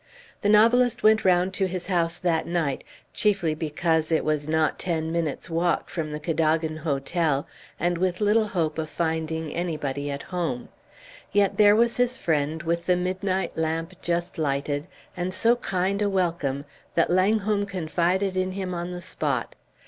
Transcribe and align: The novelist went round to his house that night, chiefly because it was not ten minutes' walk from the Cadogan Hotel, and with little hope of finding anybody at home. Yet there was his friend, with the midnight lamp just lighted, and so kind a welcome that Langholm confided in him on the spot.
The 0.41 0.49
novelist 0.49 1.03
went 1.03 1.23
round 1.23 1.53
to 1.53 1.67
his 1.67 1.85
house 1.85 2.17
that 2.17 2.47
night, 2.47 2.83
chiefly 3.13 3.53
because 3.53 4.11
it 4.11 4.25
was 4.25 4.47
not 4.47 4.79
ten 4.79 5.11
minutes' 5.11 5.47
walk 5.47 5.91
from 5.91 6.11
the 6.11 6.19
Cadogan 6.19 6.77
Hotel, 6.77 7.45
and 7.79 7.99
with 7.99 8.19
little 8.19 8.47
hope 8.47 8.79
of 8.79 8.89
finding 8.89 9.53
anybody 9.53 10.09
at 10.09 10.23
home. 10.33 10.69
Yet 11.31 11.59
there 11.59 11.75
was 11.75 11.97
his 11.97 12.17
friend, 12.17 12.63
with 12.63 12.87
the 12.87 12.97
midnight 12.97 13.55
lamp 13.55 13.93
just 14.01 14.39
lighted, 14.39 14.87
and 15.15 15.35
so 15.35 15.57
kind 15.57 16.01
a 16.01 16.09
welcome 16.09 16.65
that 16.95 17.11
Langholm 17.11 17.67
confided 17.67 18.35
in 18.35 18.53
him 18.53 18.73
on 18.73 18.89
the 18.93 19.03
spot. 19.03 19.53